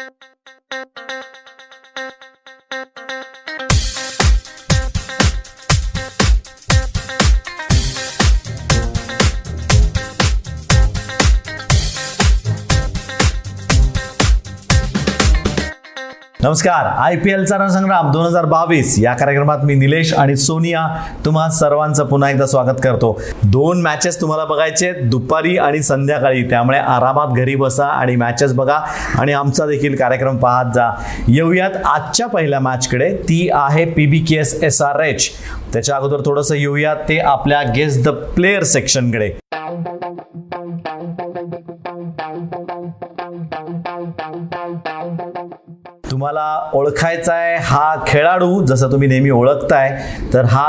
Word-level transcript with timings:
Thank 0.00 0.14
you. 1.10 1.49
नमस्कार 16.42 16.86
I 16.98 17.16
P 17.16 17.30
एलचा 17.30 17.56
रणसंग्राम 17.58 18.10
दोन 18.12 18.24
हजार 18.24 18.44
बावीस. 18.44 18.94
या 18.98 19.12
कार्यक्रमात 19.14 19.64
मी 19.64 19.74
निलेश 19.74 20.12
आणि 20.18 20.36
सोनिया 20.36 20.86
तुम्हा 21.24 21.48
सर्वांचं 21.50 22.06
पुन्हा 22.06 22.30
एकदा 22.30 22.46
स्वागत 22.46 22.80
करतो. 22.82 23.12
दोन 23.42 23.82
मॅचेस 23.82 24.20
तुम्हाला 24.20 24.44
बघायचे 24.44 24.90
दुपारी 25.10 25.56
आणि 25.58 25.82
संध्याकाळी. 25.82 26.42
त्यामुळे 26.50 26.78
आरामात 26.78 27.36
घरी 27.36 27.54
बसा 27.54 27.86
आणि 27.86 28.16
मॅचेस 28.16 28.54
बघा 28.54 28.78
आणि 29.18 29.32
आमचा 29.32 29.66
देखील 29.66 29.96
कार्यक्रम 29.96 30.36
पाहत 30.36 30.72
जा. 30.74 30.90
येऊयात 31.28 31.76
आजच्या 31.84 32.26
पहिल्या 32.26 32.60
मॅचकडे 32.60 33.12
ती 33.28 33.48
आहे 33.54 33.84
P 33.84 34.06
B 34.06 34.18
K 34.28 34.36
S 34.36 34.58
S 34.62 34.82
R 34.82 35.00
H 35.00 35.30
त्याच्या 35.72 35.96
अगोदर 35.96 36.20
थोडंसं 36.26 36.54
येऊयात 36.54 37.08
ते 37.08 37.18
आपल्या 37.18 37.62
गेस्ट 37.76 38.04
द 38.04 38.14
प्लेअर 38.36 38.62
सेक्शनकडे 38.64 39.30
तुम्हाला 46.20 46.70
ओळखायचा 46.74 47.34
आहे 47.34 47.54
हा 47.56 47.94
खेळाडू 48.06 48.60
जसं 48.66 48.90
तुम्ही 48.92 49.08
नेहमी 49.08 49.30
ओळखताय 49.30 49.90
तर 50.32 50.44
हा 50.44 50.66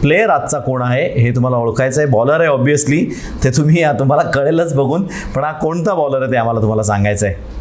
प्लेअर 0.00 0.30
आजचा 0.30 0.58
कोण 0.58 0.82
आहे 0.82 1.02
हे 1.14 1.34
तुम्हाला 1.34 1.56
ओळखायचं 1.56 2.00
आहे 2.00 2.10
बॉलर 2.10 2.40
आहे 2.40 2.48
ऑब्विसली 2.48 3.04
ते 3.44 3.50
तुम्ही 3.56 3.82
तुम्हाला 3.98 4.22
कळेलच 4.30 4.74
बघून 4.74 5.02
पण 5.34 5.44
हा 5.44 5.50
कोणता 5.52 5.94
बॉलर 5.94 6.22
आहे 6.22 6.30
ते 6.32 6.36
आम्हाला 6.36 6.60
तुम्हाला 6.60 6.82
सांगायचं 6.82 7.26
आहे 7.26 7.53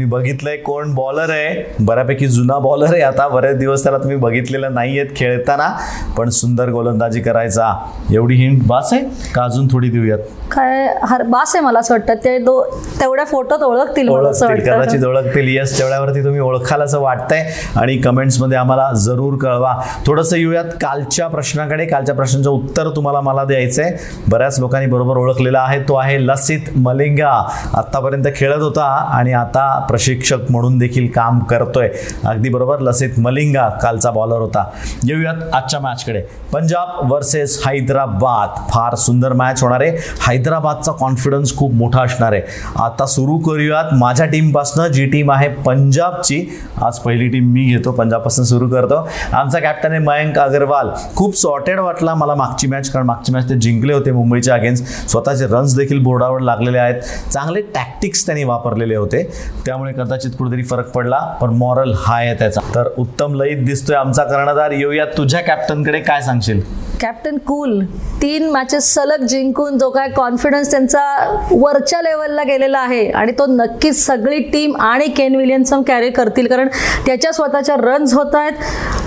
तुम्ही 0.00 0.10
बघितलंय 0.10 0.56
कोण 0.56 0.94
बॉलर 0.94 1.30
आहे. 1.30 1.74
बऱ्यापैकी 1.80 2.26
जुना 2.26 2.58
बॉलर 2.58 2.92
आहे. 2.92 3.02
आता 3.02 3.26
बरेच 3.28 3.56
दिवस 3.56 3.82
त्याला 3.82 3.98
तुम्ही 3.98 4.16
बघितलेलं 4.16 4.74
नाही 4.74 4.98
आहेत 4.98 5.10
खेळताना. 5.16 5.68
पण 6.16 6.28
सुंदर 6.28 6.68
गोलंदाजी 6.68 7.20
करायचा. 7.20 7.72
एवढी 8.12 8.34
हिंट 8.34 8.62
बास 8.66 8.92
आहे 8.92 9.02
का 9.34 9.42
अजून 9.44 9.66
थोडी 9.70 9.88
देऊयात? 9.90 10.18
काय 10.52 10.86
हर 11.08 11.22
बास 11.22 11.54
आहे 11.54 11.64
मला 11.64 11.78
असं 11.78 11.94
वाटतं. 11.94 12.14
ते 12.24 12.38
दो 12.38 12.62
तेवढ्या 13.00 13.24
फोटोत 13.24 13.62
ओळखतील 13.62 14.08
मला 14.08 14.28
असं 14.28 14.46
ओळखतील 14.46 14.68
वाटतं. 14.68 14.82
कदाचित 14.82 15.04
ओळखतील. 15.06 15.56
यस 15.56 15.78
तेवढ्यावरती 15.78 16.24
तुम्ही 16.24 16.40
ओळखाल 16.40 16.82
असं 16.82 17.00
वाटतंय. 17.00 17.44
आणि 17.76 17.96
कमेंट्समध्ये 17.98 18.58
आम्हाला 18.58 18.90
जरूर 18.96 19.36
कळवा. 19.36 19.74
थोडंसं 20.06 20.36
येऊयात 20.36 20.72
कालच्या 20.80 21.28
प्रश्नाकडे. 21.28 21.86
कालच्या 21.86 22.14
प्रश्नाचं 22.14 22.50
उत्तर 22.50 22.88
तुम्हाला 22.96 23.20
मला 23.20 23.44
द्यायचं 23.44 23.82
आहे 23.82 24.22
बऱ्याच 24.28 24.60
लोकांनी 24.60 24.86
बरोबर 24.86 25.16
ओळखलेला 25.16 25.60
आहे. 25.60 25.82
तो 25.88 25.94
आहे 25.94 26.18
लसित 26.26 26.76
मलिंगा. 26.76 27.32
आत्तापर्यंत 27.74 28.24
खेळत 28.36 28.62
होता 28.62 28.84
आणि 29.12 29.32
आता 29.32 29.68
प्रशिक्षक 29.90 30.50
म्हणून 30.50 30.78
देखील 30.78 31.06
काम 31.10 31.38
करतोय. 31.40 31.88
अगदी 32.24 32.48
बरोबर 32.48 32.80
लसित 32.80 33.18
मलिंगा 33.18 33.68
कालचा 33.82 34.10
बॉलर 34.10 34.40
होता. 34.40 34.64
येऊयात 35.04 35.54
आजच्या 35.54 35.80
मॅचकडे 35.80 36.22
पंजाब 36.52 37.12
वर्सेस 37.12 37.60
हैदराबाद. 37.66 38.48
फार 38.70 38.94
सुंदर 38.94 39.32
मॅच 39.32 39.62
होणार 39.62 39.80
आहे. 39.80 39.96
हैदराबादचा 40.28 40.92
कॉन्फिडन्स 40.92 41.56
खूप 41.56 41.72
मोठा 41.74 42.02
असणार 42.02 42.32
आहे. 42.32 42.42
आता 42.76 43.06
सुरू 43.06 43.38
करूयात 43.38 43.92
माझ्या 43.92 44.26
टीमपासनं 44.26 44.86
जी 44.86 45.06
टीम 45.06 45.30
आहे 45.30 45.48
पंजाबची. 45.66 46.44
आज 46.82 46.98
पहिली 46.98 47.28
टीम 47.28 47.50
मी 47.52 47.64
घेतो 47.64 47.92
पंजाबपासून 47.92 48.44
सुरू 48.44 48.68
करतो. 48.68 49.08
आमचा 49.32 49.58
कॅप्टन 49.58 49.90
आहे 49.90 49.98
मयंक 49.98 50.38
अग्रवाल. 50.38 50.90
खूप 51.16 51.36
सॉर्टेड 51.36 51.78
वाटला 51.80 52.14
मला 52.14 52.34
मागची 52.34 52.66
मॅच 52.66 52.90
कारण 52.90 53.06
मागची 53.06 53.32
मॅच 53.32 53.48
ते 53.48 53.54
जिंकले 53.54 53.92
होते 53.92 54.12
मुंबईच्या 54.12 54.54
अगेन्स्ट 54.54 54.84
स्वतःचे 55.08 55.46
रन्स 55.46 55.76
देखील 55.76 56.02
बोर्डावर 56.02 56.40
लागलेले 56.40 56.78
आहेत. 56.78 57.00
चांगले 57.32 57.60
टॅक्टिक्स 57.74 58.24
त्यांनी 58.26 58.44
वापरलेले 58.44 58.96
होते. 58.96 59.22
त्यामुळे 59.66 59.79
कदाचित 59.88 60.30
कुठेतरी 60.38 60.62
फरक 60.62 60.90
पडला 60.90 61.18
पण 61.40 61.50
मॉरल 61.50 61.92
हाय 61.96 62.26
आहे 62.26 62.38
त्याचा. 62.38 62.60
तर 62.74 62.88
उत्तम 62.98 63.42
लईत 63.42 63.64
दिसतोय 63.64 63.96
आमचा 63.96 64.24
कर्णधार. 64.24 64.70
येऊया 64.70 65.04
तुझ्या 65.04 65.40
कॅप्टनकडे 65.40 66.00
काय 66.00 66.20
सांगशील? 66.20 66.89
कॅप्टन 67.00 67.36
कूल 67.46 67.80
तीन 68.22 68.48
मॅचेस 68.50 68.84
सलग 68.94 69.24
जिंकून 69.26 69.78
जो 69.78 69.88
काय 69.90 70.08
कॉन्फिडन्स 70.08 70.70
त्यांचा 70.70 71.02
वरच्या 71.50 72.00
लेवलला 72.02 72.42
गेलेला 72.42 72.78
आहे 72.78 73.08
आणि 73.10 73.32
तो 73.32 73.46
नक्कीच 73.48 74.04
सगळी 74.04 74.38
टीम 74.52 74.76
आणि 74.80 75.06
केन 75.16 75.36
विलियमसन 75.36 75.82
कॅरी 75.82 76.10
करतील. 76.10 76.46
कारण 76.46 76.68
त्याच्या 77.06 77.32
स्वतःच्या 77.32 77.76
रन्स 77.76 78.14
होत 78.14 78.34
आहेत. 78.34 78.52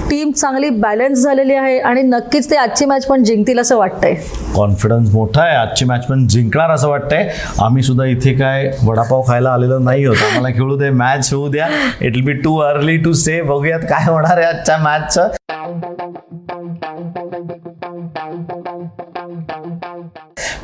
टीम 0.10 0.32
चांगली 0.32 0.70
बॅलन्स 0.70 1.24
झालेली 1.24 1.54
आहे 1.54 1.78
आणि 1.80 2.02
नक्कीच 2.02 2.50
ते 2.52 2.56
आजची 2.56 2.86
मॅच 2.86 3.06
पण 3.06 3.24
जिंकतील 3.24 3.60
असं 3.60 3.78
वाटतंय. 3.78 4.16
कॉन्फिडन्स 4.56 5.14
मोठा 5.14 5.42
आहे. 5.44 5.56
आजची 5.56 5.86
मॅच 5.86 6.06
पण 6.08 6.28
जिंकणार 6.28 6.72
असं 6.72 6.90
वाटतंय. 6.90 7.30
आम्ही 7.62 7.84
सुद्धा 7.84 8.06
इथे 8.06 8.34
काय 8.34 8.70
वडापाव 8.84 9.22
खायला 9.28 9.54
आलेलो 9.54 9.80
नाही 9.80 10.06
होतो 10.06 10.26
आम्हाला 10.26 10.56
खेळू 10.56 10.78
दे 10.78 10.90
मॅच 10.90 11.34
होऊ 11.34 11.48
द्या. 11.52 11.68
It 12.02 12.16
will 12.16 12.26
be 12.26 12.34
too 12.34 12.58
early 12.62 12.98
to 12.98 13.14
say 13.14 13.42
बघूयात 13.42 13.88
काय 13.90 14.12
होणार 14.12 14.38
आहे 14.38 14.48
आजच्या 14.48 14.78
मॅचचं 14.78 15.30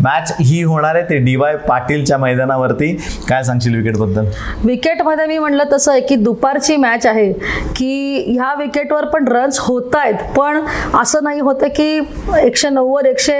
मॅच 0.03 0.33
ही 0.39 0.61
होणार 0.63 0.95
आहे 0.95 1.03
ते 1.09 1.17
डी 1.17 1.35
वाय 1.35 1.55
पाटीलच्या 1.57 2.17
मैदानावरती. 2.17 2.91
काय 3.29 3.43
सांगशील 3.43 3.75
विकेटबद्दल? 3.75 4.25
विकेटमध्ये 4.65 5.25
मी 5.25 5.37
म्हणलं 5.37 5.63
तसं 5.73 5.91
आहे 5.91 6.01
की 6.01 6.15
दुपारची 6.15 6.75
मॅच 6.77 7.05
आहे 7.05 7.31
की 7.75 8.23
ह्या 8.27 8.53
विकेटवर 8.59 9.05
पण 9.05 9.27
रन्स 9.27 9.59
होत 9.59 9.95
आहेत. 9.95 10.15
पण 10.37 10.59
असं 11.01 11.23
नाही 11.23 11.39
होतं 11.39 11.67
की 11.67 11.99
एकशे 12.41 12.69
नव्वद 12.69 13.05
एकशे 13.05 13.37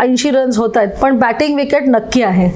ऐंशी 0.00 0.30
रन्स 0.30 0.58
होत 0.58 0.76
आहेत. 0.76 0.88
पण 1.02 1.18
बॅटिंग 1.18 1.56
विकेट 1.56 1.88
नक्की 1.88 2.22
आहे. 2.22 2.48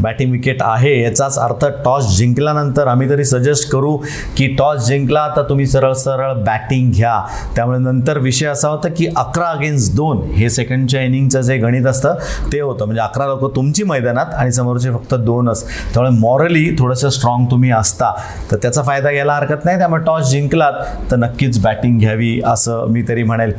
बॅटिंग 0.00 0.32
विकेट 0.32 0.62
आहे. 0.62 1.00
याचाच 1.02 1.38
अर्थ 1.38 1.64
टॉस 1.84 2.16
जिंकल्यानंतर 2.16 2.86
आम्ही 2.86 3.08
तरी 3.10 3.24
सजेस्ट 3.24 3.70
करू 3.70 3.96
की 4.36 4.46
टॉस 4.58 4.86
जिंकला 4.86 5.26
तर 5.36 5.42
तुम्ही 5.42 5.66
सरळ 5.66 5.92
सरळ 5.92 6.32
बॅटिंग 6.44 6.90
घ्या. 6.92 7.18
त्यामुळे 7.56 7.78
नंतर 7.78 8.18
विषय 8.18 8.46
असा 8.46 8.68
होता 8.68 8.88
की 8.88 9.06
अकरा 9.16 9.48
अगेन्स्ट 9.48 9.94
दोन 9.96 10.22
हे 10.30 10.50
सेकंडच्या 10.50 11.02
इनिंगचं 11.02 11.40
जे 11.40 11.56
गणित 11.58 11.86
असतं 11.86 12.14
ते 12.52 12.60
होतं. 12.60 12.84
म्हणजे 12.84 13.02
अकरा 13.02 13.26
लोक 13.26 13.54
तुमची 13.56 13.84
मैदानात 13.84 14.34
आणि 14.34 14.52
समोरचे 14.52 14.90
फक्त 14.90 15.14
दोनच. 15.14 15.64
त्यामुळे 15.94 16.10
मॉरली 16.18 16.68
थोडंसं 16.78 17.08
स्ट्रॉंग 17.08 17.46
तुम्ही 17.50 17.70
असता. 17.70 18.12
तर 18.50 18.56
त्याचा 18.56 18.82
फायदा 18.82 19.10
घ्यायला 19.10 19.34
हरकत 19.34 19.64
नाही. 19.64 19.78
त्यामुळे 19.78 20.04
टॉस 20.04 20.30
जिंकलात 20.30 20.72
तर 21.10 21.16
नक्कीच 21.16 21.62
बॅटिंग 21.62 21.98
घ्यावी 21.98 22.40
असं 22.46 22.86
मी 22.90 23.02
तरी 23.08 23.22
म्हणेल. 23.22 23.52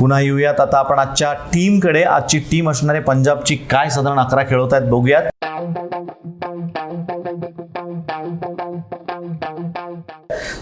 पुन्हा 0.00 0.20
येऊयात. 0.20 0.60
आता 0.60 0.78
आपण 0.78 0.98
आजच्या 0.98 1.32
टीमकडे 1.52 2.02
आजची 2.02 2.38
टीम 2.50 2.70
असणारे 2.70 3.00
पंजाबची 3.00 3.56
काय 3.70 3.90
साधारण 3.90 4.18
अकरा 4.18 4.42
खेळवत 4.48 4.74
आहेत 4.74 4.90
बघूयात. 4.90 5.22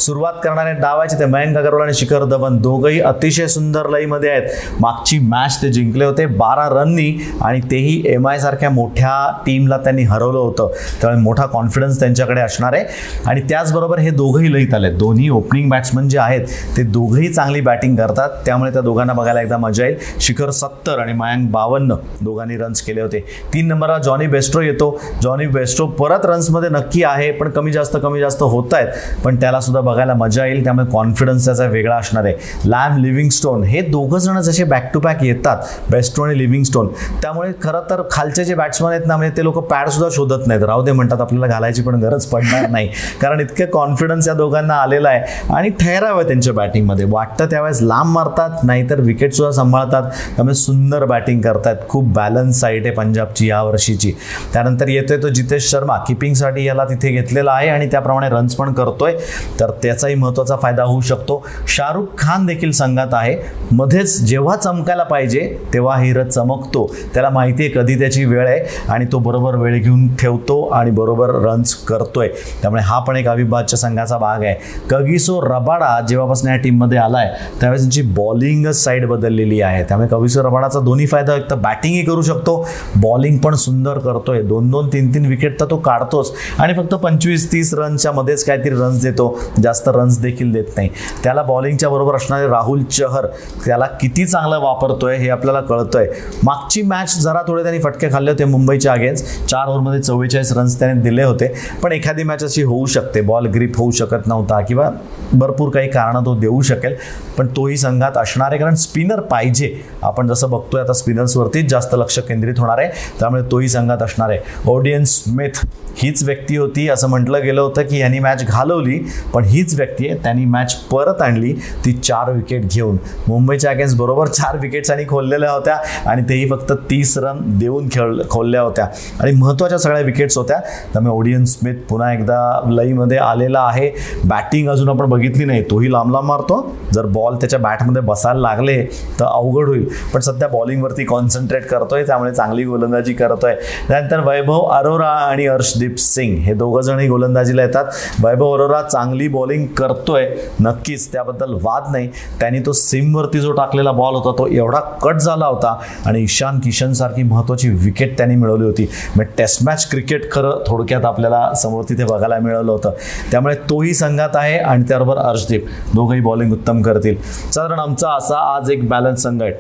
सुरुवात 0.01 0.33
करणारे 0.45 0.73
डावायचे 0.73 1.19
ते 1.19 1.27
मयंक 1.27 1.57
अगरवाल 1.57 1.83
आणि 1.83 1.95
शिखर 1.95 2.25
धवन 2.25 2.57
दोघंही 2.57 3.01
अतिशय 3.01 3.47
सुंदर 3.47 3.89
लईमध्ये 3.89 4.31
आहेत. 4.31 4.43
मागची 4.81 5.19
मॅच 5.19 5.63
ते 5.63 5.69
जिंकले 5.69 6.05
होते 6.05 6.27
बारा 6.27 6.69
रननी 6.69 7.35
आणि 7.43 7.61
तेही 7.61 8.03
एम 8.07 8.29
आय 8.29 8.39
सारख्या 8.39 8.71
मोठ्या 8.71 9.43
टीमला 9.47 9.77
त्यांनी 9.77 10.03
हरवलं 10.03 10.39
होतं. 10.39 10.71
त्यामुळे 11.01 11.23
मोठा 11.23 11.47
कॉन्फिडन्स 11.47 12.01
त्यांच्याकडे 12.01 12.41
असणार 12.41 12.73
आहे. 12.73 12.85
आणि 13.27 13.41
त्याचबरोबर 13.41 13.99
हे 13.99 14.11
दोघंही 14.11 14.53
लईत 14.53 14.75
आले 14.75 14.91
दोन्ही 14.91 15.29
ओपनिंग 15.29 15.71
बॅट्समन 15.71 16.09
जे 16.09 16.19
आहेत 16.19 16.47
ते 16.77 16.83
दोघंही 16.83 17.29
चांगली 17.29 17.61
बॅटिंग 17.61 17.97
करतात. 17.97 18.31
त्यामुळे 18.47 18.73
त्या 18.73 18.83
दोघांना 18.83 19.13
बघायला 19.13 19.43
एकदा 19.43 19.57
मजा 19.57 19.87
येईल. 19.87 19.97
शिखर 20.21 20.51
सत्तर 20.51 20.99
आणि 20.99 21.13
मयांक 21.13 21.51
बावन्न 21.51 21.95
दोघांनी 22.21 22.57
रन्स 22.57 22.83
केले 22.83 23.01
होते. 23.01 23.25
तीन 23.55 23.69
नंबरला 23.69 23.99
जॉनी 23.99 24.27
बेस्ट्रो 24.27 24.63
येतो. 24.63 25.01
जॉनी 25.23 25.47
बेस्ट्रो 25.47 25.87
परत 25.87 26.25
रन्समध्ये 26.25 26.71
नक्की 26.71 27.03
आहे 27.03 27.31
पण 27.33 27.51
कमी 27.51 27.73
जास्त 27.73 27.97
कमी 28.03 28.21
जास्त 28.21 28.43
होत 28.43 28.75
आहेत. 28.75 28.89
पण 29.25 29.37
त्याला 29.37 29.61
सुद्धा 29.61 29.81
बघायला 29.85 30.15
मजा 30.15 30.47
येईल 30.47 30.63
त्यामुळे 30.65 30.87
कॉन्फिडन्स 30.93 31.45
त्याचा 31.45 31.67
वेगळा 31.67 31.97
असणार 31.97 32.25
आहे. 32.25 32.35
लॅम 32.65 32.97
लिव्हिंगस्टोन 32.99 33.63
हे 33.65 33.81
दोघं 33.81 34.19
जण 34.19 34.41
जसे 34.41 34.65
बॅक 34.65 34.91
टू 34.95 35.01
बॅक 35.01 35.23
येतात 35.23 35.57
बेस्टो 35.91 36.23
आणि 36.23 36.39
लिव्हिंगस्टोन 36.39 36.89
त्यामुळे 37.23 37.51
खरं 37.63 37.83
तर 37.91 38.03
खालचे 38.11 38.45
जे 38.45 38.55
बॅट्समन 38.55 38.91
आहेत 38.91 39.07
ना 39.07 39.17
म्हणजे 39.17 39.37
ते 39.37 39.45
लोक 39.45 39.59
पॅडसुद्धा 39.71 40.09
शोधत 40.13 40.47
नाहीत. 40.47 40.63
राहू 40.63 40.83
दे 40.83 40.93
म्हणतात 40.93 41.21
आपल्याला 41.21 41.47
घालायची 41.47 41.83
पण 41.83 42.01
गरज 42.03 42.25
पडणार 42.27 42.69
नाही. 42.71 42.89
कारण 43.21 43.41
इतकं 43.41 43.65
कॉन्फिडन्स 43.73 44.29
या 44.29 44.35
दोघांना 44.35 44.75
आलेला 44.75 45.09
आहे. 45.09 45.53
आणि 45.55 45.69
ठहराव 45.81 46.19
आहे 46.19 46.27
त्यांच्या 46.29 46.53
बॅटिंगमध्ये 46.55 47.05
वाटतं 47.09 47.47
त्यावेळेस 47.47 47.83
लांब 47.83 48.13
मारतात 48.15 48.65
नाहीतर 48.65 49.01
विकेटसुद्धा 49.01 49.51
सांभाळतात. 49.53 50.11
त्यामुळे 50.37 50.55
सुंदर 50.55 51.05
बॅटिंग 51.05 51.41
करतात. 51.41 51.77
खूप 51.89 52.13
बॅलन्स 52.15 52.61
साईट 52.61 52.87
आहे 52.87 52.95
पंजाबची 52.95 53.49
यावर्षीची 53.49 54.13
त्यानंतर 54.53 54.89
येतोय 54.89 55.23
तो 55.23 55.29
जितेश 55.29 55.71
शर्मा. 55.71 55.97
किपिंगसाठी 56.07 56.65
याला 56.65 56.85
तिथे 56.85 57.11
घेतलेला 57.11 57.53
आहे 57.53 57.69
आणि 57.69 57.87
त्याप्रमाणे 57.87 58.29
रन्स 58.29 58.55
पण 58.55 58.73
करतोय. 58.73 59.17
तर 59.61 59.71
त्याचाही 59.83 60.15
महत्त्वाचा 60.15 60.57
फायदा 60.57 60.83
होऊ 60.83 61.01
शकतो. 61.01 61.47
शाहरुख 61.69 62.05
खान 62.19 62.47
देखील 62.47 62.71
संघात 62.71 63.07
आहे. 63.13 63.37
मध्येच 63.73 64.21
जेव्हा 64.23 64.57
चमकायला 64.57 65.03
पाहिजे 65.03 65.59
तेव्हा 65.75 65.99
हिरत 65.99 66.27
चमकतो. 66.27 66.95
त्याला 67.15 67.31
माहिती 67.31 67.63
आहे 67.63 67.73
कधी 67.73 67.99
त्याची 67.99 68.25
वेळ 68.25 68.49
आहे 68.49 68.61
आणि 68.89 69.05
तो 69.13 69.19
बरोबर 69.19 69.55
वेळ 69.55 69.83
घेऊन 69.83 70.17
ठेवतो 70.17 70.67
आणि 70.67 70.91
बरोबर 70.91 71.31
रन्स 71.31 71.75
करतोय. 71.75 72.29
त्यामुळे 72.63 72.83
हा 72.83 72.99
पण 72.99 73.17
एक 73.17 73.29
अविभाज्य 73.29 73.77
संघाचा 73.77 74.19
भाग 74.19 74.43
आहे. 74.43 74.55
कगिसो 74.91 75.41
रबाडा 75.41 76.01
जेव्हापासून 76.09 76.51
या 76.51 76.57
टीममध्ये 76.57 76.99
आलाय 76.99 77.33
त्यावेळेस 77.61 77.83
त्यांची 77.83 78.03
बॉलिंगच 78.03 78.85
साईड 78.85 79.07
बदललेली 79.07 79.61
आहे. 79.61 79.83
त्यामुळे 79.85 80.09
कगिसो 80.09 80.43
रबाडाचा 80.43 80.81
दोन्ही 80.81 81.07
फायदा 81.07 81.35
एक 81.35 81.51
तर 81.51 81.57
बॅटिंगही 81.57 82.05
करू 82.05 82.23
शकतो. 82.23 82.69
बॉलिंग 82.97 83.39
पण 83.39 83.55
सुंदर 83.55 83.99
करतोय. 83.99 84.43
दोन 84.43 84.71
दोन 84.71 84.89
तीन 84.89 85.15
तीन 85.15 85.27
विकेट 85.27 85.61
तर 85.61 85.67
तो 85.71 85.77
काढतोच. 85.77 86.33
आणि 86.59 86.75
फक्त 86.75 86.95
पंचवीस 86.95 87.53
तीस 87.53 87.75
रनच्या 87.75 88.13
मध्येच 88.13 88.45
काहीतरी 88.45 88.71
रन्स 88.71 89.03
देतो. 89.03 89.39
जास्त 89.65 89.89
रन्स 89.89 90.19
देखील 90.21 90.53
देत 90.53 90.77
नाही. 90.77 90.89
त्याला 91.25 91.43
बॉलिंगच्या 91.43 91.89
बरोबर 91.89 92.15
असणारे 92.15 92.47
राहुल 92.49 92.83
चहर 92.83 93.27
त्याला 93.65 93.87
किती 94.01 94.25
चांगलं 94.27 94.61
वापरतोय 94.61 95.17
हे 95.17 95.29
आपल्याला 95.29 95.61
कळतंय. 95.61 96.09
मागची 96.45 96.83
मॅच 96.83 97.19
जरा 97.19 97.43
थोडे 97.49 97.63
त्यांनी 97.63 97.81
फटके 97.81 98.09
खाल्ले 98.13 98.31
होते 98.31 98.45
मुंबईच्या 98.45 98.93
अगेन्स्ट 98.93 99.47
चार 99.47 99.67
ओव्हरमध्ये 99.67 100.01
चव्वेचाळीस 100.01 100.53
रन्स 100.53 100.79
त्याने 100.79 101.01
दिले 101.01 101.23
होते. 101.23 101.53
पण 101.83 101.93
एखादी 101.93 102.23
मॅच 102.23 102.45
अशी 102.45 102.63
होऊ 102.63 102.87
शकते. 102.87 103.21
बॉल 103.21 103.47
ग्रीप 103.47 103.77
होऊ 103.77 103.91
शकत 103.91 104.27
नव्हता 104.27 104.61
किंवा 104.61 104.91
भरपूर 105.33 105.71
काही 105.71 105.91
कारणं 105.91 106.25
तो 106.25 106.35
देऊ 106.35 106.61
शकेल. 106.63 106.95
पण 107.39 107.47
तोही 107.47 107.77
संघात 107.77 108.17
असणार 108.17 108.51
आहे 108.51 108.59
कारण 108.59 108.75
स्पिनर 108.75 109.21
पाहिजे. 109.21 109.75
आपण 110.03 110.27
जसं 110.27 110.51
बघतोय 110.51 110.83
आता 110.83 110.93
स्पिनर्सवरतीच 110.93 111.71
जास्त 111.71 111.95
लक्ष 111.95 112.19
केंद्रित 112.19 112.55
होणार 112.59 112.79
आहे. 112.79 112.89
त्यामुळे 113.21 113.43
तोही 113.43 113.69
संघात 113.69 114.03
असणार 114.03 114.31
आहे. 114.31 114.39
ओडियन 114.67 115.05
स्मिथ 115.05 115.65
हीच 115.97 116.23
व्यक्ती 116.25 116.57
होती 116.57 116.89
असं 116.89 117.09
म्हटलं 117.09 117.43
गेलं 117.43 117.61
होतं 117.61 117.83
की 117.83 117.99
यांनी 117.99 118.19
मॅच 118.19 118.45
घालवली 118.47 118.99
पण 119.35 119.45
हीच 119.55 119.75
व्यक्ती 119.75 120.09
आहे. 120.09 120.19
त्यांनी 120.23 120.45
मॅच 120.45 120.75
परत 120.75 121.23
आणली. 121.23 121.53
ती 121.85 121.93
चार 121.93 122.33
विकेट 122.33 122.69
घेऊन. 122.71 122.97
मुंबईच्या 123.29 123.71
अगेन्स्ट 123.71 123.99
बरोबर 123.99 124.27
चार 124.27 124.57
विकेट्स 124.57 124.91
आणि 124.91 125.05
खोललेल्या 125.09 125.51
होत्या. 125.51 125.77
आणि 126.07 126.23
तेही 126.23 126.51
फक्त 126.51 126.73
तीस 126.73 127.19
रन 127.19 127.59
देऊन 127.59 127.89
खेळ 127.93 128.15
खोलल्या 128.31 128.61
होत्या. 128.61 128.87
आणि 129.21 129.33
महत्त्वाच्या 129.33 129.79
सगळ्या 129.79 130.03
विकेट्स 130.03 130.39
होत्या. 130.39 130.59
त्यामुळे 130.93 131.15
ओडियन 131.15 131.45
स्मिथ 131.45 131.75
पुन्हा 131.91 132.13
एकदा 132.13 132.69
लईमध्ये 132.71 133.17
आलेला 133.17 133.61
आहे. 133.61 133.91
बॅटिंग 134.25 134.69
अजून 134.69 134.89
आपण 134.89 135.07
बघितली 135.07 135.45
नाही. 135.45 135.63
तोही 135.63 135.93
लांब 135.93 136.13
लांब 136.13 136.27
मारतो. 136.27 136.77
जर 136.93 137.07
बॉल 137.07 137.35
त्याच्या 137.35 137.59
बॅटमध्ये 137.59 138.03
बसायला 138.03 138.41
लागले 138.41 138.85
तर 139.21 139.25
अवघड 139.25 139.69
होईल. 139.69 139.89
पण 140.15 140.21
सध्या 140.21 140.49
बॉलिंगवरती 140.49 141.05
कॉन्सन्ट्रेट 141.05 141.67
करतोय. 141.67 142.03
त्यामुळे 142.07 142.33
चांगली 142.33 142.65
गोलंदाजी 142.65 143.13
करतोय. 143.13 143.55
त्यानंतर 143.89 144.29
वैभव 144.29 144.61
अरोरा 144.61 145.09
आणि 145.09 145.47
अर्शदीप 145.47 145.95
सिंग. 145.99 146.37
हे 146.37 146.55
दोघं 146.55 146.81
जणही 146.81 147.09
गोलंदाजीला 147.09 147.63
येतात. 147.63 147.85
वैभव 148.25 148.53
अरोरा 148.53 148.83
चांगली 148.83 149.29
बॉल 149.29 149.44
बॉलिंग 149.45 149.67
करतोय. 149.67 150.27
नक्कीच 150.61 151.13
त्याबद्दल 151.13 151.53
वाद 151.63 151.91
नाही. 151.93 152.09
त्यांनी 152.41 152.59
तो 152.67 152.73
सिमवरती 152.73 153.41
जो 153.41 153.53
टाकलेला 153.53 153.93
बॉल 153.93 154.15
होता 154.15 154.39
तो 154.39 154.47
एवढा 154.47 154.81
कट 155.03 155.15
झाला 155.15 155.47
होता 155.47 155.77
आणि 156.07 156.23
ईशान 156.23 156.59
किशन 156.59 156.93
सारखी 156.93 157.23
महत्त्वाची 157.23 157.69
विकेट 157.69 158.17
त्यांनी 158.17 158.37
मिळवली 158.37 158.65
होती. 158.65 158.89
मग 159.17 159.25
टेस्ट 159.39 159.65
मॅच 159.65 159.91
क्रिकेट 159.91 160.31
खरं 160.33 160.63
थोडक्यात 160.67 161.05
आपल्याला 161.05 161.53
समोर 161.55 161.85
तिथे 161.89 162.05
बघायला 162.05 162.39
मिळालं 162.39 162.73
होतं. 162.73 162.91
त्यामुळे 163.31 163.55
तोही 163.71 163.95
संघात 163.95 164.35
आहे 164.35 164.59
आणि 164.59 164.83
त्याबरोबर 164.83 165.19
अर्शदीप 165.19 165.67
दोघंही 165.95 166.21
बॉलिंग 166.21 166.53
उत्तम 166.53 166.83
करतील. 166.83 167.21
साधारण 167.23 167.79
आमचा 167.79 168.11
असा 168.11 168.39
आज 168.57 168.71
एक 168.71 168.89
बॅलन्स 168.89 169.23
संघ 169.23 169.43
आहे. 169.43 169.53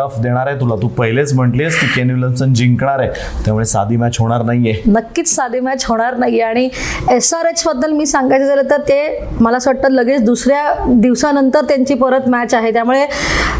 टफ 0.00 0.20
देणार 0.20 0.46
आहे. 0.46 0.60
तुला 0.60 0.74
तू 0.82 0.88
पहिलेच 0.88 1.32
म्हटलीस 1.34 1.80
की 1.80 1.86
केन 1.86 2.10
विल्यमसन 2.10 2.54
जिंकणार 2.54 2.98
आहे. 2.98 3.08
त्यामुळे 3.44 3.64
साधी 3.64 3.96
मॅच 3.96 4.16
होणार 4.18 4.42
नाहीये. 4.42 4.74
नक्कीच 4.86 5.34
साधी 5.34 5.60
मॅच 5.60 5.84
होणार 5.84 6.16
नाही 6.16 6.40
आणि 6.40 6.68
एस 7.10 7.32
आर 7.34 7.46
एच 7.46 7.62
बद्दल 7.66 7.92
मी 7.92 8.06
सांगायचं 8.06 8.46
झालं 8.46 8.70
तर 8.70 8.80
ते 8.80 9.00
मला 9.40 9.56
असं 9.56 9.70
वाटतं 9.70 9.92
लगेच 9.92 10.24
दुसऱ्या 10.24 10.62
दिवसानंतर 10.88 11.64
त्यांची 11.64 11.94
परत 11.94 12.28
मॅच 12.28 12.54
आहे. 12.54 12.72
त्यामुळे 12.72 13.04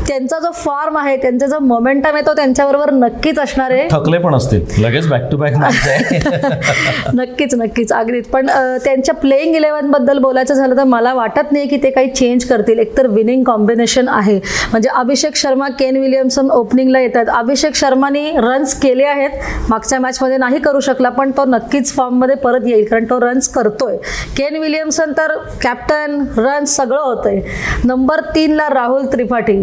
त्यांचा 0.09 0.39
जो 0.39 0.51
फॉर्म 0.51 0.99
आहे 0.99 1.17
त्यांचा 1.17 1.47
जो 1.47 1.59
मोमेंटम 1.59 2.15
आहे 2.15 2.27
तो 2.27 2.33
त्यांच्याबरोबर 2.35 2.91
नक्कीच 2.91 3.39
असणार 3.39 3.71
आहे. 3.71 3.89
थकले 3.91 4.19
पण 4.19 4.35
असतील. 4.35 4.65
लगेच 4.79 5.09
बॅक 5.09 5.31
टू 5.33 5.37
बॅक 5.37 5.57
मॅच 5.57 5.89
आहे. 5.89 6.19
नक्कीच 7.15 7.55
नक्कीच. 7.55 7.93
अगदीच. 7.93 8.27
पण 8.27 8.47
त्यांच्या 8.85 9.15
प्लेईंग 9.15 9.55
इलेव्हनबद्दल 9.55 10.19
बोलायचं 10.19 10.55
झालं 10.55 10.77
तर 10.77 10.85
मला 10.85 11.15
वाटत 11.15 11.53
नाही 11.53 11.67
की 11.67 11.77
ते 11.83 11.91
काही 11.91 12.09
चेंज 12.11 12.45
करतील. 12.45 12.79
एकतर 12.79 13.07
विनिंग 13.07 13.45
कॉम्बिनेशन 13.45 14.09
आहे. 14.09 14.37
म्हणजे 14.71 14.89
अभिषेक 14.89 15.37
शर्मा 15.37 15.69
केन 15.69 15.97
विलियमसन 16.31 16.51
ओपनिंगला 16.51 17.01
येतात. 17.01 17.29
अभिषेक 17.29 17.75
शर्माने 17.75 18.31
रन्स 18.37 18.75
केले 18.81 19.05
आहेत. 19.05 19.31
मागच्या 19.69 19.99
मॅचमध्ये 20.01 20.37
नाही 20.37 20.59
करू 20.59 20.81
शकला 20.81 21.09
पण 21.09 21.31
तो 21.37 21.45
नक्कीच 21.45 21.93
फॉर्ममध्ये 21.93 22.35
परत 22.37 22.67
येईल 22.67 22.85
कारण 22.89 23.05
तो 23.05 23.19
रन्स 23.21 23.49
करतोय. 23.49 23.97
केन 24.37 24.57
विलियमसन 24.57 25.13
तर 25.19 25.37
कॅप्टन 25.63 26.21
रन्स 26.37 26.77
सगळं 26.77 27.01
होतंय. 27.01 27.41
नंबर 27.85 28.21
तीनला 28.35 28.69
राहुल 28.69 29.07
त्रिपाठी. 29.13 29.57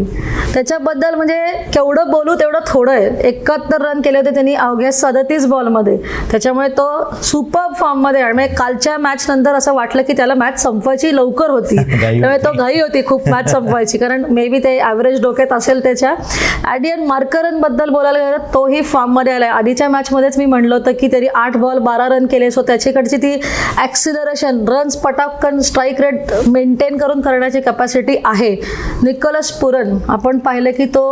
त्याच्याबद्दल 0.53 1.15
म्हणजे 1.15 1.39
केवढं 1.73 2.09
बोलू 2.11 2.35
तेवढं 2.35 2.59
थोडं 2.67 2.91
आहे. 2.91 3.09
एकाहत्तर 3.27 3.81
रन 3.81 4.01
केले 4.01 4.17
होते 4.17 4.33
त्यांनी 4.33 4.53
अवघ्या 4.55 4.91
सदतीस 4.91 5.45
बॉलमध्ये 5.45 5.97
त्याच्यामुळे 6.31 6.67
तो 6.67 6.87
सुपर 7.23 7.73
फॉर्ममध्ये 7.79 8.21
आहे. 8.21 8.31
म्हणजे 8.33 8.55
कालच्या 8.55 8.97
मॅच 8.97 9.25
नंतर 9.29 9.55
असं 9.55 9.73
वाटलं 9.73 10.01
की 10.01 10.13
त्याला 10.13 10.33
मॅच 10.33 10.61
संपवायची 10.63 11.15
लवकर 11.15 11.49
होती. 11.49 11.75
त्यामुळे 12.01 12.37
तो 12.37 12.51
घाई 12.57 12.79
होती 12.79 13.05
खूप 13.05 13.29
मॅच 13.29 13.51
संपवायची. 13.51 13.97
कारण 13.97 14.23
मे 14.29 14.47
बी 14.47 14.59
ते 14.59 14.77
ॲव्हरेज 14.79 15.21
डोक्यात 15.21 15.53
असेल 15.53 15.83
त्याच्या. 15.83 16.15
ॲडियन 16.63 17.05
मार्करनबद्दल 17.07 17.89
बोलायला 17.89 18.19
गेलं 18.19 18.37
तोही 18.53 18.81
फॉर्ममध्ये 18.81 19.33
आलाय. 19.33 19.49
आधीच्या 19.49 19.89
मॅचमध्येच 19.89 20.37
मी 20.37 20.45
म्हणलं 20.45 20.75
होतं 20.75 20.91
की 20.91 21.07
तरी 21.11 21.27
आठ 21.35 21.57
बॉल 21.57 21.77
बारा 21.77 22.07
रन 22.07 22.25
केले 22.25 22.51
सो 22.51 22.61
त्याच्याकडची 22.61 23.17
ती 23.17 23.39
ॲक्सिलरेशन 23.77 24.63
रन्स 24.67 24.95
पटापकन 24.95 25.59
स्ट्राईक 25.59 26.01
रेट 26.01 26.33
मेंटेन 26.47 26.97
करून 26.97 27.21
करण्याची 27.21 27.61
कॅपॅसिटी 27.61 28.15
आहे. 28.25 28.55
निकोलस 29.03 29.51
पुरन 29.51 29.97
आपण 30.09 30.37
पाहिलं 30.37 30.71
की 30.71 30.85
तो 30.85 31.05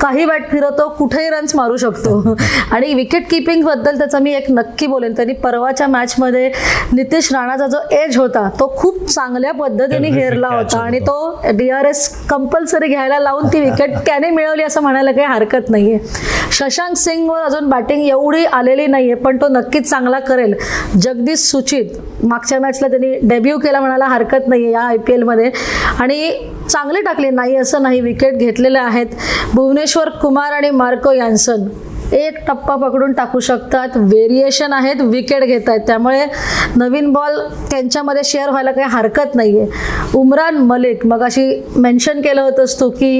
काही 0.00 0.24
बॅट 0.24 0.50
फिरवतो 0.50 0.88
कुठेही 0.88 1.30
रन्स 1.30 1.54
मारू 1.56 1.76
शकतो. 1.76 2.36
आणि 2.70 2.94
विकेट 2.94 3.30
किपिंगबद्दल 3.30 3.98
त्याचा 3.98 4.18
मी 4.18 4.32
एक 4.34 4.50
नक्की 4.50 4.86
बोलेन 4.86 5.12
त्यांनी 5.12 5.34
परवाच्या 5.34 5.86
मॅचमध्ये 5.86 6.50
नितीश 6.92 7.32
राणाचा 7.32 7.66
जो 7.66 7.78
एज 7.90 8.16
होता 8.16 8.48
तो 8.60 8.72
खूप 8.76 9.06
चांगल्या 9.06 9.52
पद्धतीने 9.52 10.08
catch 10.08 10.52
होता. 10.52 10.78
आणि. 10.80 10.98
तो. 11.00 11.40
डी 11.54 11.68
आर 11.70 11.84
एस 11.84 12.08
कंपल्सरी 12.26 12.88
घ्यायला 12.88 13.18
लावून 13.18 13.46
ती 13.46 13.60
विकेट 13.60 13.94
त्याने 14.06 14.30
मिळवली 14.30 14.62
असं 14.70 14.82
म्हणायला 14.82 15.12
काही 15.12 15.26
हरकत 15.26 15.70
नाहीये. 15.70 15.98
शशांक 16.52 16.96
सिंगवर 16.96 17.40
अजून 17.40 17.68
बॅटिंग 17.70 18.02
एवढी 18.02 18.44
आलेली 18.44 18.86
नाहीये 18.86 19.14
पण 19.14 19.36
तो 19.36 19.48
नक्कीच 19.48 19.88
चांगला 19.90 20.18
करेल. 20.18 20.54
जगदीश 21.02 21.38
सुचित 21.40 22.24
मागच्या 22.24 22.60
मॅचला 22.60 22.88
त्यांनी 22.88 23.18
डेब्यू 23.22 23.58
केला 23.58 23.80
म्हणायला 23.80 24.06
हरकत 24.06 24.48
नाही 24.48 24.70
या 24.70 24.80
आय 24.80 24.96
पी 24.96 25.12
एलमध्ये 25.12 25.50
आणि 26.00 26.30
चांगले 26.70 27.00
टाकले 27.02 27.30
नाही 27.30 27.56
असं 27.56 27.82
नाही 27.82 28.00
विकेट 28.00 28.34
घेतलेले 28.34 28.78
आहेत. 28.78 29.06
भुवनेश्वर 29.54 30.08
कुमार 30.08 30.52
आणि 30.52 30.70
मार्को 30.70 31.12
यान्सन 31.12 31.68
एक 32.12 32.38
टप्पा 32.46 32.74
पकडून 32.76 33.12
टाकू 33.12 33.40
शकतात. 33.40 33.88
व्हेरिएशन 33.96 34.72
आहेत 34.72 35.00
विकेट 35.00 35.44
घेत 35.44 35.68
आहेत. 35.68 35.80
त्यामुळे 35.86 36.24
नवीन 36.76 37.12
बॉल 37.12 37.38
त्यांच्यामध्ये 37.70 38.22
शेअर 38.24 38.50
व्हायला 38.50 38.72
काही 38.72 38.86
हरकत 38.90 39.34
नाही 39.34 39.58
आहे 39.58 40.08
उमरान 40.18 40.56
मलिक 40.56 41.06
मग 41.06 41.22
अशी 41.22 41.44
मेन्शन 41.76 42.20
केलं 42.20 42.40
होतंस 42.42 42.78
तू 42.80 42.88
की 42.90 43.10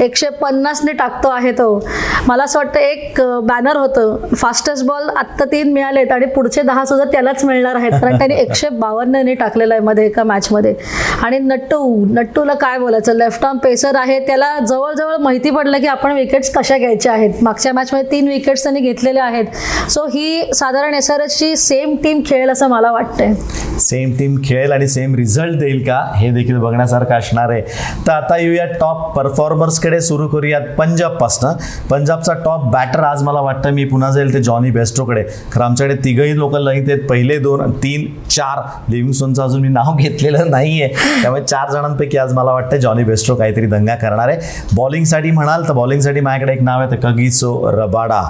एकशे 0.00 0.28
पन्नासने 0.40 0.92
टाकतो 0.92 1.28
आहे 1.28 1.52
तो. 1.52 1.68
मला 2.26 2.44
असं 2.44 2.58
वाटतं 2.58 2.80
एक 2.80 3.20
बॅनर 3.42 3.76
होतं. 3.76 4.16
फास्टेस्ट 4.36 4.84
बॉल 4.86 5.08
आत्ता 5.08 5.44
तीन 5.44 5.72
मिळालेत 5.72 6.12
आणि 6.12 6.26
पुढचे 6.26 6.62
दहा 6.62 6.84
सुद्धा 6.84 7.04
त्यालाच 7.12 7.44
मिळणार 7.44 7.76
आहेत. 7.76 7.92
कारण 7.92 8.18
त्याने 8.18 8.34
एकशे 8.40 8.68
बावन्नने 8.68 9.34
टाकलेलं 9.34 9.74
आहे 9.74 9.82
मध्ये 9.82 10.06
एका 10.06 10.22
मॅचमध्ये 10.24 10.74
आणि 11.22 11.38
नट्टू 11.38 11.84
नट्टूला 12.10 12.54
काय 12.54 12.78
बोलायचं? 12.78 13.12
लेफ्ट 13.12 13.44
आर्म 13.44 13.58
पेसर 13.58 13.96
आहे. 13.96 14.18
त्याला 14.26 14.58
जवळजवळ 14.58 15.16
माहिती 15.16 15.50
पडलं 15.50 15.78
की 15.78 15.86
आपण 15.86 16.12
विकेट्स 16.12 16.50
कशा 16.54 16.78
घ्यायच्या 16.78 17.12
आहेत. 17.12 17.42
मागच्या 17.42 17.72
मॅचमध्ये 17.72 18.10
तीन 18.10 18.28
विकेट्स 18.38 18.62
त्यांनी 18.62 18.80
घेतलेल्या 18.80 19.24
आहेत. 19.24 19.44
सो 19.90 20.06
ही 20.06 20.52
साधारण 20.54 20.94
एस 20.94 21.10
आर 21.10 21.20
एसची 21.20 21.56
सेम 21.56 21.94
टीम 21.96 22.20
खेळेल 22.26 22.50
असं 22.50 22.68
मला 22.68 22.92
वाटतंय. 22.92 23.34
सेम 23.80 24.10
टीम 24.18 24.34
खेळेल 24.44 24.72
आणि 24.72 24.88
सेम 24.88 25.14
रिझल्ट 25.14 25.58
देईल 25.58 25.82
का 25.86 26.00
हे 26.16 26.30
देखील 26.30 26.58
बघण्यासारखं 26.58 27.14
असणार 27.14 27.50
आहे. 27.50 27.60
तर 28.06 28.12
आता 28.12 28.36
येऊया 28.36 28.64
टॉप 28.80 29.16
परफॉर्मर्सकडे 29.16 30.00
सुरू 30.00 30.26
करूयात 30.28 30.62
पंजाबपासनं. 30.78 31.52
पंजाबचा 31.90 32.32
टॉप 32.44 32.64
बॅटर 32.72 33.00
आज 33.00 33.22
मला 33.22 33.40
वाटतं 33.40 33.70
मी 33.70 33.84
पुन्हा 33.84 34.10
जाईल 34.10 34.32
ते 34.34 34.42
जॉनी 34.42 34.70
बेस्टोकडे 34.70 35.22
खरं 35.52 35.64
आमच्याकडे 35.64 35.96
तिघही 36.04 36.36
लोक 36.38 36.56
लईत 36.56 36.88
आहेत. 36.88 37.06
पहिले 37.08 37.38
दोन 37.38 37.70
तीन 37.82 38.06
चार. 38.30 38.62
लिव्हिंगस्टोनचं 38.88 39.42
अजून 39.42 39.60
मी 39.62 39.68
नाव 39.68 39.94
घेतलेलं 39.96 40.50
नाही 40.50 40.80
आहे 40.82 41.22
त्यामुळे 41.22 41.42
चार 41.42 41.70
जणांपैकी 41.70 42.18
आज 42.18 42.32
मला 42.32 42.52
वाटतं 42.52 42.76
जॉनी 42.76 43.04
बेस्टो 43.04 43.34
काहीतरी 43.34 43.66
दंगा 43.66 43.94
करणार 43.94 44.28
आहे. 44.28 44.38
बॉलिंगसाठी 44.76 45.30
म्हणाल 45.30 45.68
तर 45.68 45.72
बॉलिंगसाठी 45.72 46.20
माझ्याकडे 46.20 46.52
एक 46.52 46.62
नाव 46.62 46.80
आहे 46.80 46.90
तर 46.90 46.96
कगिसो 47.02 47.70
रबाडा. 47.72 48.22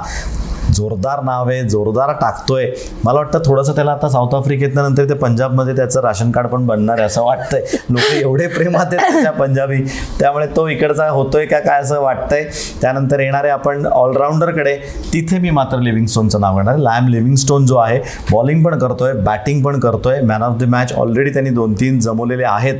जोरदार 0.75 1.21
नाव 1.25 1.49
आहे 1.49 1.62
जोरदार 1.62 2.11
टाकतोय. 2.12 2.67
मला 3.05 3.19
वाटतं 3.19 3.38
थोडंसं 3.45 3.75
त्याला 3.75 3.93
आता 3.93 4.09
साऊथ 4.09 4.35
आफ्रिकेतनं 4.35 4.83
नंतर 4.83 5.09
ते 5.09 5.14
पंजाबमध्ये 5.14 5.75
त्याचं 5.76 6.00
राशन 6.00 6.31
कार्ड 6.31 6.49
पण 6.49 6.67
बनणार 6.67 6.99
आहे 6.99 7.07
असं 7.07 7.23
वाटतंय. 7.25 7.62
लोक 7.90 8.12
एवढे 8.14 8.47
प्रेमात 8.47 8.95
आहेत 8.95 9.23
त्या 9.23 9.33
पंजाबी. 9.33 9.83
त्यामुळे 10.21 10.47
तो 10.57 10.67
इकडचा 10.69 11.09
होतोय 11.09 11.47
का 11.47 11.59
काय 11.59 11.81
असं 11.81 12.00
वाटतंय? 12.00 12.45
त्यानंतर 12.83 13.21
येणारे 13.21 13.49
आपण 13.49 13.87
ऑलराऊंडरकडे 13.87 14.76
तिथे 15.12 15.38
मी 15.38 15.50
मात्र 15.50 15.78
लिव्हिंगस्टोनचं 15.78 16.40
नाव 16.40 16.59
घेणार 16.59 16.76
लॅम 16.76 17.09
लिव्हिंगस्टोन 17.09 17.67
जो 17.67 17.76
आहे 17.76 18.00
बॉलिंग 18.33 18.64
पण 18.64 18.78
करतोय 18.78 19.12
बॅटिंग 19.14 19.62
पण 19.64 19.81
करतोय. 19.81 20.21
Man 20.21 20.43
of 20.43 20.57
the 20.57 20.69
match 20.69 20.93
already 20.93 21.33
त्यांनी 21.33 21.50
दोन 21.50 21.75
तीन 21.75 21.99
जमवलेले 22.00 22.45
आहेत. 22.45 22.75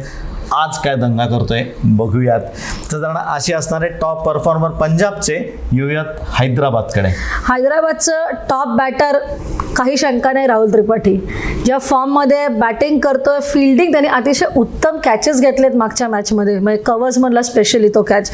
आज 0.55 0.79
काय 0.85 0.95
दंगा 0.97 1.25
करतोय 1.27 1.63
बघूयात. 1.97 2.41
तर 2.93 2.99
जण 2.99 3.17
असे 3.17 3.53
असणारे 3.53 3.89
टॉप 4.01 4.25
परफॉर्मर 4.27 4.71
पंजाबचे 4.79 5.35
येऊयात 5.73 6.05
हैदराबादकडे. 6.39 7.09
हैदराबादचं 7.49 8.35
टॉप 8.51 8.69
बॅटर 8.79 9.19
काही 9.77 9.97
शंका 9.97 10.33
नाही 10.33 10.47
राहुल 10.47 10.73
त्रिपाठी. 10.73 11.17
ज्या 11.65 11.79
फॉर्ममध्ये 11.79 12.47
बॅटिंग 12.49 12.99
करतोय 13.01 13.39
फिल्डिंग 13.43 13.93
त्यांनी 13.93 14.09
अतिशय 14.09 14.47
उत्तम 14.57 14.97
कॅचेस 15.05 15.41
घेतलेत 15.41 15.77
मागच्या 15.77 16.09
मॅचमध्ये 16.09 16.59
म्हणजे 16.59 16.83
कवर्समधला 16.83 17.43
स्पेशली 17.43 17.89
तो 17.89 18.03
कॅच 18.03 18.31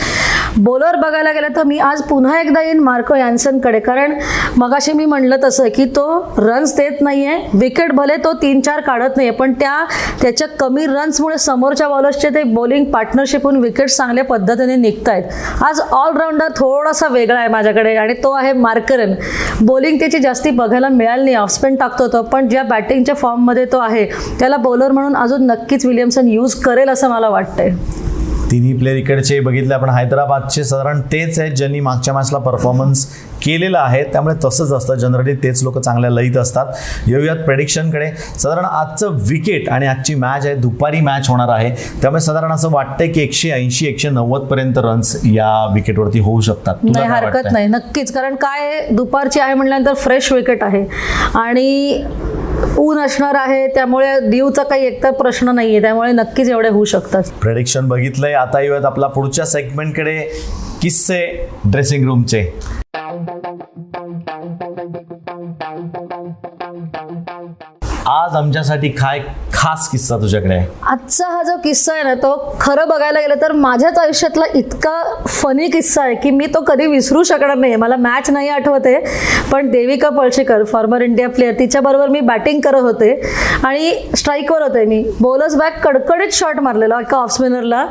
बॉलर 0.56 0.96
बघायला 0.96 1.30
गेलं 1.32 1.49
तर 1.56 1.62
मी 1.66 1.78
आज 1.78 2.02
पुन्हा 2.02 2.40
एकदा 2.40 2.61
येईन 2.62 2.80
मार्को 2.80 3.14
यान्सनकडे 3.14 3.78
कारण 3.80 4.12
मगाशी 4.56 4.92
मी 4.92 5.04
म्हणलं 5.04 5.37
तसं 5.44 5.68
की 5.76 5.84
तो 5.96 6.04
रन्स 6.38 6.75
देत 6.76 7.00
नाहीये. 7.00 7.38
विकेट 7.54 7.92
भले 7.92 8.16
तो 8.25 8.32
तीन 8.42 8.61
चार 8.61 8.80
काढत 8.80 9.16
नाही 9.16 9.30
पण 9.30 9.52
त्या 9.61 9.84
त्याच्या 10.23 10.49
कमी 10.61 10.87
रन्समुळे 10.87 11.38
समोरच्या 11.38 11.88
बॉलर्सचे 11.88 12.28
ते 12.34 12.42
बॉलिंग 12.42 12.84
पार्टनरशिपहून 12.92 13.56
विकेट 13.56 13.88
चांगल्या 13.88 14.25
पद्धतीने 14.25 14.76
निघत 14.76 15.08
आहेत 15.08 15.62
आज 15.62 15.80
ऑलराऊंडर 15.80 16.52
थोडासा 16.56 17.08
वेगळा 17.08 17.38
आहे 17.38 17.49
माझ्याकडे 17.49 17.96
आणि 17.96 18.14
तो 18.25 18.32
आहे 18.32 18.52
मार्करन. 18.52 19.14
बॉलिंग 19.61 19.99
त्याची 19.99 20.18
जास्ती 20.18 20.50
बघायला 20.50 20.88
मिळाली 20.88 21.25
नाही 21.25 21.37
ऑफस्पिन 21.37 21.76
टाकतो 21.76 22.08
तो 22.12 22.23
पण 22.23 22.49
ज्या 22.49 22.62
बॅटिंगच्या 22.62 23.14
फॉर्ममध्ये 23.14 23.64
तो 23.64 23.78
आहे 23.78 24.06
त्याला 24.40 24.56
बॉलर 24.56 24.92
म्हणून 24.92 25.16
अजून 25.16 25.46
नक्कीच 25.46 25.87
विलियमसन 25.87 26.28
यूज 26.28 26.54
करेल 26.54 26.88
असं 26.88 27.11
मला 27.11 27.28
वाटतंय. 27.28 27.70
तिन्ही 28.50 28.72
प्लेअर 28.76 28.96
इकडचे 28.96 29.40
बघितले. 29.40 29.74
आपण 29.74 29.90
हैदराबादचे 29.90 30.64
साधारण 30.64 31.00
तेच 31.00 31.38
आहेत 31.40 31.52
ज्यांनी 31.52 31.80
मागच्या 31.80 32.14
मॅचला 32.14 32.38
परफॉर्मन्स 32.38 33.06
केलेला 33.42 33.78
आहे. 33.78 34.02
त्यामुळे 34.02 34.34
तसंच 34.44 34.72
असतं. 34.72 34.94
जनरली 34.94 35.34
तेच 35.34 35.62
लोक 35.62 35.78
चांगल्या 35.78 36.10
लईत 36.10 36.36
असतात. 36.36 36.66
येऊयात 37.06 37.36
प्रेडिक्शनकडे 37.36 38.10
साधारण 38.38 38.64
आजचं 38.64 39.08
विकेट 39.10 39.68
आणि 39.68 39.86
आजची 39.86 40.14
मॅच 40.14 40.46
आहे. 40.46 40.54
दुपारी 40.54 41.00
मॅच 41.00 41.28
होणार 41.28 41.48
आहे. 41.48 42.00
त्यामुळे 42.02 42.20
साधारण 42.20 42.52
असं 42.52 42.70
वाटतंय 42.70 43.08
की 43.08 43.20
एकशे 43.20 43.50
ऐंशी 43.50 43.86
एकशे 43.86 44.08
नव्वद 44.08 44.40
पर्यंत 44.40 44.78
रन्स 44.78 45.20
या 45.24 45.72
विकेटवरती 45.74 46.18
होऊ 46.18 46.40
शकतात. 46.40 46.74
नाही 46.82 47.06
हरकत? 47.06 47.48
नाही. 47.52 47.66
नक्कीच. 47.66 48.12
कारण 48.12 48.34
काय 48.34 48.88
दुपारची 48.92 49.40
आहे 49.40 49.54
म्हटल्यानंतर 49.54 49.94
फ्रेश 49.94 50.32
विकेट 50.32 50.64
आहे. 50.64 50.86
आणि 51.34 52.04
ऊन 52.78 52.99
असणार 52.99 53.35
आहे 53.35 53.66
त्यामुळे 53.66 54.18
दीवचा 54.21 54.62
काही 54.62 54.87
एकतर 54.87 55.11
प्रश्न 55.11 55.49
नाहीये. 55.49 55.80
त्यामुळे 55.80 56.12
नक्कीच 56.12 56.50
एवढे 56.50 56.68
होऊ 56.68 56.85
शकतात. 56.85 57.23
प्रेडिक्शन 57.42 57.88
बघितलंय. 57.88 58.33
आता 58.33 58.61
येऊयात 58.61 58.85
आपला 58.85 59.06
पुढच्या 59.06 59.44
सेगमेंटकडे 59.47 60.21
किस्से 60.83 61.49
ड्रेसिंग 61.64 62.04
रूमचे 62.04 62.42
आज 68.06 68.34
आमच्यासाठी 68.37 68.88
काय 68.88 69.20
खास 69.52 69.88
किस्सा 69.88 70.16
तुझ्याकडे 70.20 70.54
आहे? 70.54 70.66
आजचा 70.82 71.26
हा 71.28 71.42
जो 71.42 71.56
किस्सा 71.64 71.92
आहे 71.92 72.02
ना 72.02 72.14
तो 72.23 72.32
खरं 72.61 72.88
बघायला 72.88 73.20
गेलं 73.20 73.34
तर 73.42 73.52
माझ्याच 73.52 73.99
आयुष्यातला 73.99 74.44
इतका 74.54 75.02
फनी 75.26 75.68
किस्सा 75.70 76.02
आहे 76.02 76.14
की 76.23 76.30
मी 76.30 76.46
तो 76.54 76.61
कधी 76.62 76.87
विसरू 76.87 77.23
शकणार 77.23 77.56
नाही. 77.56 77.76
मला 77.76 77.96
मॅच 77.96 78.30
नाही 78.30 78.49
आठवत 78.49 78.87
आहे 78.87 78.99
पण 79.52 79.70
Devika 79.70 80.08
Palshikar 80.08 80.64
former 80.73 81.02
India 81.02 81.28
player 81.28 81.54
तिच्याबरोबर 81.58 82.08
मी 82.08 82.20
बॅटिंग 82.20 82.61
करत 82.61 82.82
होते 82.82 83.11
आणि 83.64 83.92
स्ट्राईकवर 84.16 84.62
होते 84.62 84.84
मी. 84.84 85.02
बॉलर्स 85.20 85.54
बॅक 85.56 85.80
कडकडीत 85.84 86.32
शॉट 86.32 86.61
मारलेला 86.61 87.00
एका 87.00 87.16
ऑफ 87.16 87.32
स्पिनरला 87.34 87.84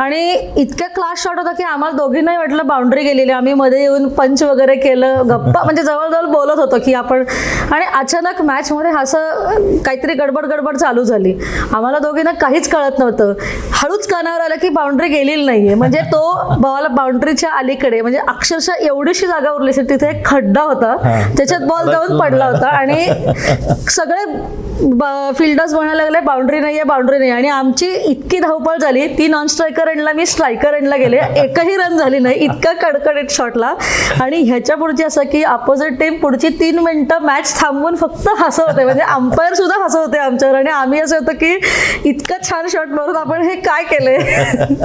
आणि 0.00 0.30
इतक्या 0.56 0.88
क्लास 0.88 1.22
शॉट 1.22 1.38
होता 1.38 1.52
की 1.52 1.64
आम्हाला 1.64 1.96
दोघींनाही 1.96 2.38
वाटलं 2.38 2.66
बाउंड्री 2.66 3.02
गेलेली. 3.04 3.32
आम्ही 3.32 3.54
मध्ये 3.54 3.80
येऊन 3.82 4.08
पंच 4.08 4.42
वगैरे 4.42 4.74
केलं 4.76 5.22
गप्पा 5.28 5.62
म्हणजे 5.64 5.82
जवळजवळ 5.82 6.26
बोलत 6.32 6.58
होतो 6.60 6.78
की 6.84 6.94
आपण. 6.94 7.24
आणि 7.72 7.84
अचानक 7.94 8.42
मॅचमध्ये 8.42 8.92
असं 9.02 9.58
काहीतरी 9.84 10.14
गडबड 10.14 10.46
गडबड 10.46 10.76
चालू 10.76 11.02
झाली. 11.04 11.34
आम्हाला 11.72 11.98
दोघींना 11.98 12.32
काहीच 12.32 12.68
कळत 12.68 12.98
नव्हतं. 12.98 13.32
हळूच 13.72 14.06
कानावर 14.06 14.40
आलं 14.40 14.54
की 14.54 14.68
बाउंड्री 14.68 15.08
गेलेली 15.08 15.44
नाहीये. 15.46 15.74
म्हणजे 15.74 16.00
तो 16.12 16.54
बॉल 16.60 16.86
बाउंड्रीच्या 16.86 17.50
अलीकडे 17.50 18.00
म्हणजे 18.00 18.18
अक्षरशः 18.18 18.72
एवढीशी 18.80 19.26
जागा 19.26 19.50
उरली 19.50 19.72
तिथे 19.80 20.08
एक 20.08 20.24
खड्डा 20.26 20.62
होता. 20.62 20.96
त्याच्यात 21.36 21.60
बॉल 21.60 21.90
जाऊन 21.90 22.18
पडला 22.20 22.46
होता. 22.46 22.68
आणि 22.68 23.06
सगळे 23.90 24.24
फिल्डर्स 24.80 25.72
म्हणायला 25.74 26.02
लागले 26.02 26.20
बाउंड्री 26.26 26.58
नाहीये 26.60 26.82
बाउंड्री 26.84 27.18
नाही 27.18 27.30
आणि 27.30 27.48
आमची 27.48 27.86
इतकी 27.86 28.38
धावपळ 28.40 28.76
झाली 28.76 29.06
ती 29.18 29.26
नॉन 29.28 29.46
स्ट्रायकर 29.46 29.88
एंडला 29.88 30.12
मी 30.12 30.26
स्ट्रायकर 30.26 30.74
एंडला 30.74 30.96
गेले. 30.96 31.18
एकही 31.36 31.76
रन 31.76 31.96
झाली 31.96 32.18
नाही 32.18 32.44
इतका 32.44 32.72
कडकडीत 32.82 33.30
शॉटला 33.30 33.74
आणि 34.20 34.40
ह्याच्या 34.42 34.76
पुढची 34.76 35.04
असं 35.04 35.22
की 35.32 35.42
अपोजिट 35.44 35.98
टीम 36.00 36.16
पुढची 36.20 36.48
तीन 36.60 36.78
मिनिटं 36.78 37.22
मॅच 37.22 37.54
थांबवून 37.60 37.96
फक्त 37.96 38.28
हसवते. 38.38 38.84
म्हणजे 38.84 39.02
अंपायर 39.04 39.54
सुद्धा 39.54 39.82
हसवते 39.84 40.18
आमच्यावर. 40.18 40.56
आणि 40.56 40.70
आम्ही 40.70 41.00
असं 41.00 41.16
होतं 41.18 41.32
की 41.34 41.54
इतकं 42.04 42.48
छान 42.50 42.68
शॉट 42.72 42.88
मारून 42.90 43.16
आपण 43.16 43.42
हे 43.42 43.54
काय 43.60 43.84
केलंय 43.84 44.18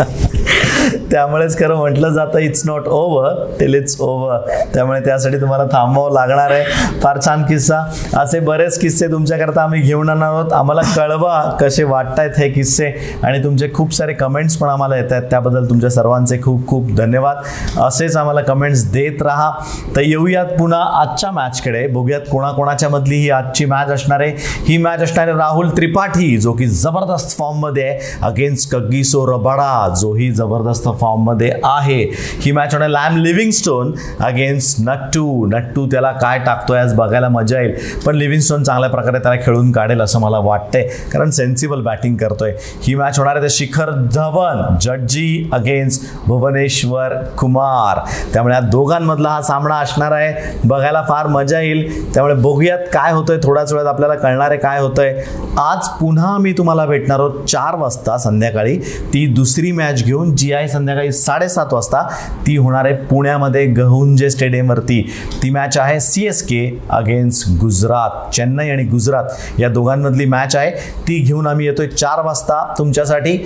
त्यामुळेच 1.12 1.58
खरं 1.60 1.75
म्हटलं 1.78 2.10
जातं 2.10 2.40
it's 2.40 2.62
not 2.66 2.88
over 2.88 3.44
till 3.60 3.74
it's 3.75 3.96
over 4.02 4.40
त्यामुळे 4.74 5.00
त्यासाठी 5.06 5.40
तुम्हाला 5.42 5.64
थांबावं 5.72 6.14
लागणार 6.14 6.52
आहे. 6.52 7.00
फार 7.02 7.18
छान 7.25 7.44
किस्सा. 7.44 7.82
असे 8.18 8.40
बरेच 8.40 8.80
किस्से 8.80 9.08
तुमच्याकरता 9.08 9.62
आम्ही 9.64 9.82
घेऊन 9.86 10.10
आणणार 10.10 10.34
आहोत. 10.34 10.54
आम्हाला 10.54 10.82
कळवा 10.96 11.42
कसे 11.62 11.84
वाटतायत 11.84 12.32
हे 12.38 12.50
किस्से. 12.50 12.92
आणि 13.24 13.44
तुमचे 13.44 13.70
खूप 13.74 13.94
सारे 13.94 14.13
कमेंट्स 14.13 14.58
पण 14.58 14.70
आम्हाला 14.70 14.96
येत 14.96 15.12
आहेत 15.12 15.24
त्याबद्दल 15.24 15.70
तुमच्या 15.70 15.89
सर्वांचे 15.89 16.38
खूप 16.44 16.68
खूप 16.68 16.92
धन्यवाद. 16.92 17.38
असेच 17.80 18.15
आम्हाला 18.18 18.42
कमेंट्स 18.42 18.92
देत 18.92 19.22
राहा. 19.22 19.51
तर 19.96 20.01
येऊयात 20.01 20.46
पुन्हा 20.60 20.82
आजच्या 21.01 21.32
मॅचकडे 21.32 21.86
बघूयात 21.88 22.22
कोणाकोणाच्या 22.32 22.89
मधली 22.89 23.15
ही 23.15 23.30
आजची 23.30 23.65
मॅच 23.65 23.88
असणार 23.88 24.20
आहे. 24.20 24.36
ही 24.65 24.77
मॅच 24.77 25.01
असणार 25.01 25.27
आहे 25.27 25.38
राहुल 25.38 25.70
त्रिपाठी 25.70 26.38
जो 26.38 26.54
की 26.54 26.68
जबरदस्त 26.68 27.38
फॉर्ममध्ये 27.38 27.84
आहे 27.84 28.00
अगेन्स्ट 28.22 28.72
कग्गिसो 28.72 29.25
रबाडा 29.27 29.94
जोही 30.01 30.32
जबरदस्त 30.32 30.89
फॉर्ममध्ये 31.01 31.51
आहे. 31.63 32.01
ही 32.42 32.51
मॅच 32.51 32.74
होणार 32.74 32.89
Liam 32.89 33.18
Livingstone 33.18 33.94
against 34.20 34.77
Nattu. 34.82 35.46
Nattu 35.46 35.86
त्याला 35.86 36.12
काय 36.12 36.39
टाकतोय 36.39 36.80
आज 36.80 36.94
बघायला 36.94 37.30
मजा 37.30 37.60
येईल. 37.62 37.75
पण 38.06 38.15
लिव्हिंगस्टोन 38.15 38.63
चांगल्या 38.63 38.89
प्रकारे 38.89 39.20
त्याला 39.20 39.42
खेळून 39.46 39.72
काढेल 39.75 40.01
असं 40.01 40.20
मला 40.20 40.39
वाटतंय. 40.39 40.88
कारण 41.13 41.29
सेन्सिबल 41.29 41.82
बॅटिंग 41.82 42.15
करतोय. 42.17 42.53
ही 42.84 42.96
मॅच 42.96 43.20
होणार 43.20 43.36
आहे 43.36 43.44
ते 43.44 43.50
शिखर 43.50 43.91
धवन 44.13 44.77
जड्जी 44.82 45.50
अगेन्स्ट 45.53 46.03
भुवनेश्वर 46.27 47.13
कुमार. 47.38 48.00
त्यामुळे 48.34 48.53
या 48.55 48.60
दोघांमधला 48.62 49.29
हा 49.29 49.41
सामना 49.41 49.75
असणार 49.75 50.12
आहे. 50.12 50.34
बघायला 50.65 51.01
फार 51.10 51.27
मजा 51.27 51.60
येईल. 51.60 52.13
त्यामुळे 52.13 52.36
बघूयात 52.36 52.79
काय 52.94 53.12
होतंय. 53.12 53.38
थोड्याच 53.44 53.72
वेळात 53.74 53.88
आपल्याला 53.88 54.15
कळणार 54.15 54.50
आहे 54.50 54.60
काय 54.60 54.79
होतंय. 54.79 55.13
आज 55.58 55.88
पुन्हा 56.00 56.38
मी 56.38 56.51
तुम्हाला 56.51 56.86
भेटणार 56.86 57.20
आहोत 57.20 57.46
चार 57.46 57.75
वाजता 57.75 58.17
संध्याकाळी. 58.17 58.77
ती 59.13 59.25
दुसरी 59.27 59.72
मॅच 59.72 60.03
घेऊन 60.03 60.36
जी 60.36 60.51
आहे 60.53 60.67
संध्याकाळी 60.67 61.12
साडेसात 61.12 61.74
वाजता 61.74 62.01
ती 62.48 62.58
होणार 62.58 62.86
आहे 62.86 62.94
पुण्यामध्ये 63.05 63.65
गहुंजे 63.65 64.29
स्टेडियमवरती 64.29 65.01
ती 65.44 65.50
मॅच 65.50 65.77
आहे 65.77 66.00
C 66.00 66.25
S 66.25 66.41
K 66.44 66.82
against 66.89 67.50
Gujarat. 67.62 68.34
Chennai 68.34 68.70
आणि 68.70 68.84
गुजरात 68.84 69.60
या 69.65 69.72
दोघांमधली 69.72 70.25
मॅच 70.25 70.55
आहे. 70.55 70.72
ती 71.07 71.19
घेऊन 71.19 71.48
आम्ही 71.48 71.65
येतोय 71.65 71.88
चार 71.88 72.25
वाजता 72.25 72.74
तुमच्यासाठी. 72.77 73.38